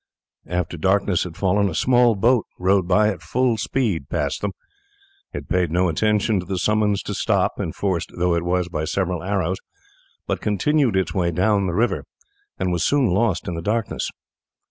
After 0.47 0.77
darkness 0.77 1.25
had 1.25 1.37
fallen 1.37 1.69
a 1.69 1.75
small 1.75 2.15
boat 2.15 2.47
rowed 2.57 2.91
at 2.91 3.21
full 3.21 3.55
speed 3.57 4.09
past 4.09 4.41
them. 4.41 4.51
It 5.31 5.47
paid 5.47 5.69
no 5.69 5.89
attention 5.89 6.39
to 6.39 6.45
the 6.47 6.57
summons 6.57 7.03
to 7.03 7.13
stop, 7.13 7.59
enforced 7.59 8.11
though 8.17 8.33
it 8.33 8.41
was 8.43 8.67
by 8.67 8.85
several 8.85 9.21
arrows, 9.21 9.57
but 10.25 10.41
continued 10.41 10.95
its 10.95 11.13
way 11.13 11.29
down 11.29 11.67
the 11.67 11.75
river, 11.75 12.05
and 12.57 12.71
was 12.71 12.83
soon 12.83 13.11
lost 13.11 13.47
in 13.47 13.53
the 13.53 13.61
darkness. 13.61 14.09